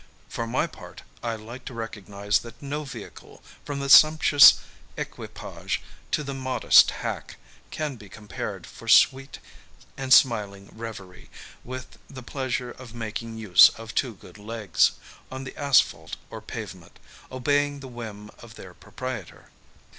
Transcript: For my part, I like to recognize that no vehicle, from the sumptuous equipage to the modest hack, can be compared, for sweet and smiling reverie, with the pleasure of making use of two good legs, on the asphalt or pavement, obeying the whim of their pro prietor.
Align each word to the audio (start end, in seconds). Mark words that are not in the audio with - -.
For 0.27 0.47
my 0.47 0.65
part, 0.65 1.03
I 1.21 1.35
like 1.35 1.63
to 1.65 1.75
recognize 1.75 2.39
that 2.39 2.59
no 2.59 2.83
vehicle, 2.85 3.43
from 3.63 3.79
the 3.81 3.87
sumptuous 3.87 4.55
equipage 4.97 5.79
to 6.09 6.23
the 6.23 6.33
modest 6.33 6.89
hack, 6.89 7.35
can 7.69 7.97
be 7.97 8.09
compared, 8.09 8.65
for 8.65 8.87
sweet 8.87 9.37
and 9.95 10.11
smiling 10.11 10.69
reverie, 10.75 11.29
with 11.63 11.99
the 12.09 12.23
pleasure 12.23 12.71
of 12.71 12.95
making 12.95 13.37
use 13.37 13.69
of 13.77 13.93
two 13.93 14.15
good 14.15 14.39
legs, 14.39 14.93
on 15.31 15.43
the 15.43 15.55
asphalt 15.55 16.15
or 16.31 16.41
pavement, 16.41 16.97
obeying 17.31 17.79
the 17.79 17.87
whim 17.87 18.31
of 18.39 18.55
their 18.55 18.73
pro 18.73 18.91
prietor. 18.93 19.51